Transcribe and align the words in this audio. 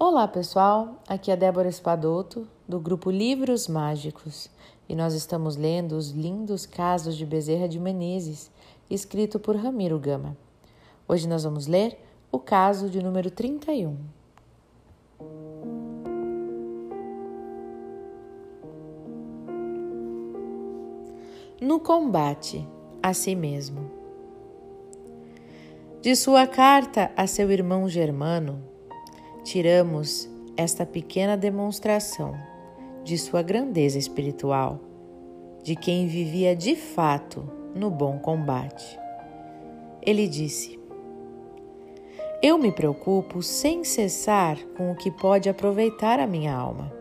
Olá 0.00 0.28
pessoal, 0.28 1.02
aqui 1.08 1.28
é 1.28 1.36
Débora 1.36 1.68
Espadoto 1.68 2.46
do 2.68 2.78
grupo 2.78 3.10
Livros 3.10 3.66
Mágicos 3.66 4.48
e 4.88 4.94
nós 4.94 5.12
estamos 5.12 5.56
lendo 5.56 5.96
os 5.96 6.10
lindos 6.10 6.64
casos 6.64 7.16
de 7.16 7.26
Bezerra 7.26 7.68
de 7.68 7.80
Menezes, 7.80 8.48
escrito 8.88 9.40
por 9.40 9.56
Ramiro 9.56 9.98
Gama. 9.98 10.36
Hoje 11.08 11.26
nós 11.26 11.42
vamos 11.42 11.66
ler 11.66 11.98
o 12.30 12.38
caso 12.38 12.88
de 12.88 13.02
número 13.02 13.28
31. 13.28 13.96
No 21.60 21.80
combate 21.80 22.64
a 23.02 23.12
si 23.12 23.34
mesmo. 23.34 23.90
De 26.00 26.14
sua 26.14 26.46
carta 26.46 27.10
a 27.16 27.26
seu 27.26 27.50
irmão 27.50 27.88
Germano, 27.88 28.62
tiramos 29.48 30.28
esta 30.58 30.84
pequena 30.84 31.34
demonstração 31.34 32.34
de 33.02 33.16
sua 33.16 33.40
grandeza 33.40 33.98
espiritual, 33.98 34.78
de 35.62 35.74
quem 35.74 36.06
vivia 36.06 36.54
de 36.54 36.76
fato 36.76 37.50
no 37.74 37.90
bom 37.90 38.18
combate. 38.18 38.98
Ele 40.02 40.28
disse: 40.28 40.78
Eu 42.42 42.58
me 42.58 42.70
preocupo 42.70 43.42
sem 43.42 43.84
cessar 43.84 44.58
com 44.76 44.92
o 44.92 44.94
que 44.94 45.10
pode 45.10 45.48
aproveitar 45.48 46.20
a 46.20 46.26
minha 46.26 46.54
alma. 46.54 46.92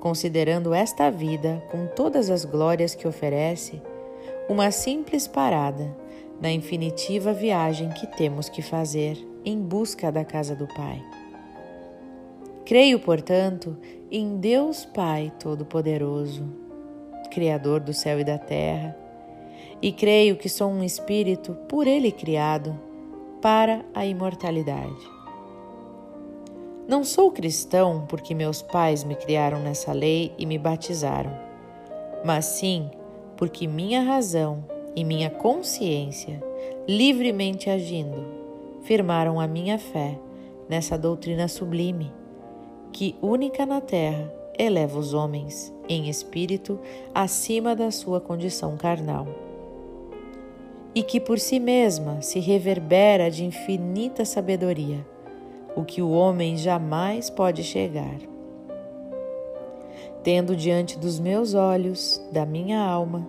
Considerando 0.00 0.72
esta 0.72 1.10
vida, 1.10 1.62
com 1.70 1.86
todas 1.88 2.30
as 2.30 2.46
glórias 2.46 2.94
que 2.94 3.06
oferece, 3.06 3.82
uma 4.48 4.70
simples 4.70 5.28
parada 5.28 5.94
na 6.40 6.50
infinitiva 6.50 7.32
viagem 7.32 7.90
que 7.90 8.06
temos 8.06 8.48
que 8.48 8.62
fazer 8.62 9.18
em 9.44 9.58
busca 9.60 10.12
da 10.12 10.24
casa 10.24 10.54
do 10.54 10.66
Pai. 10.68 11.02
Creio, 12.64 13.00
portanto, 13.00 13.76
em 14.10 14.36
Deus 14.36 14.84
Pai 14.84 15.32
Todo-Poderoso, 15.40 16.44
Criador 17.30 17.80
do 17.80 17.92
céu 17.92 18.20
e 18.20 18.24
da 18.24 18.38
terra, 18.38 18.96
e 19.80 19.92
creio 19.92 20.36
que 20.36 20.48
sou 20.48 20.70
um 20.70 20.82
espírito 20.82 21.54
por 21.68 21.86
Ele 21.86 22.10
criado 22.10 22.78
para 23.40 23.84
a 23.94 24.04
imortalidade. 24.04 25.18
Não 26.88 27.04
sou 27.04 27.30
cristão 27.30 28.06
porque 28.08 28.34
meus 28.34 28.62
pais 28.62 29.04
me 29.04 29.14
criaram 29.14 29.60
nessa 29.60 29.92
lei 29.92 30.32
e 30.38 30.46
me 30.46 30.58
batizaram, 30.58 31.32
mas 32.24 32.46
sim 32.46 32.90
porque 33.36 33.66
minha 33.66 34.02
razão 34.02 34.64
e 34.94 35.04
minha 35.04 35.30
consciência, 35.30 36.42
livremente 36.88 37.70
agindo, 37.70 38.24
firmaram 38.82 39.38
a 39.38 39.46
minha 39.46 39.78
fé 39.78 40.18
nessa 40.68 40.96
doutrina 40.98 41.48
sublime 41.48 42.12
que, 42.92 43.16
única 43.22 43.64
na 43.64 43.80
terra, 43.80 44.32
eleva 44.58 44.98
os 44.98 45.14
homens, 45.14 45.72
em 45.88 46.08
espírito, 46.08 46.78
acima 47.14 47.76
da 47.76 47.90
sua 47.90 48.20
condição 48.20 48.76
carnal. 48.76 49.26
E 50.94 51.02
que 51.02 51.20
por 51.20 51.38
si 51.38 51.60
mesma 51.60 52.20
se 52.22 52.40
reverbera 52.40 53.30
de 53.30 53.44
infinita 53.44 54.24
sabedoria, 54.24 55.06
o 55.76 55.84
que 55.84 56.02
o 56.02 56.10
homem 56.10 56.56
jamais 56.56 57.30
pode 57.30 57.62
chegar. 57.62 58.18
Tendo 60.24 60.56
diante 60.56 60.98
dos 60.98 61.20
meus 61.20 61.54
olhos, 61.54 62.20
da 62.32 62.44
minha 62.44 62.80
alma, 62.80 63.28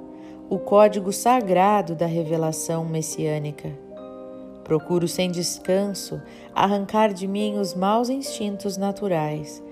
o 0.50 0.58
código 0.58 1.14
sagrado 1.14 1.96
da 1.96 2.06
revelação 2.06 2.84
messiânica, 2.84 3.72
Procuro 4.70 5.08
sem 5.08 5.32
descanso 5.32 6.22
arrancar 6.54 7.12
de 7.12 7.28
mim 7.28 7.58
os 7.58 7.74
maus 7.74 8.08
instintos 8.08 8.78
naturais 8.78 9.64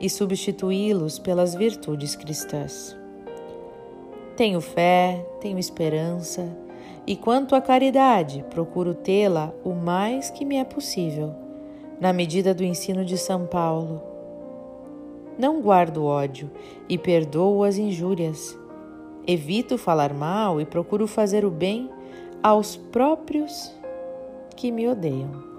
e 0.00 0.08
substituí-los 0.08 1.18
pelas 1.18 1.54
virtudes 1.54 2.16
cristãs. 2.16 2.96
Tenho 4.34 4.62
fé, 4.62 5.26
tenho 5.42 5.58
esperança, 5.58 6.48
e 7.06 7.14
quanto 7.16 7.54
à 7.54 7.60
caridade, 7.60 8.46
procuro 8.48 8.94
tê-la 8.94 9.52
o 9.62 9.74
mais 9.74 10.30
que 10.30 10.42
me 10.42 10.56
é 10.56 10.64
possível, 10.64 11.34
na 12.00 12.10
medida 12.14 12.54
do 12.54 12.64
ensino 12.64 13.04
de 13.04 13.18
São 13.18 13.44
Paulo. 13.44 14.00
Não 15.38 15.60
guardo 15.60 16.02
ódio 16.02 16.50
e 16.88 16.96
perdoo 16.96 17.62
as 17.62 17.76
injúrias. 17.76 18.58
Evito 19.26 19.76
falar 19.76 20.14
mal 20.14 20.60
e 20.60 20.64
procuro 20.64 21.06
fazer 21.06 21.44
o 21.44 21.50
bem 21.50 21.90
aos 22.42 22.76
próprios 22.76 23.74
que 24.56 24.70
me 24.70 24.86
odeiam. 24.86 25.55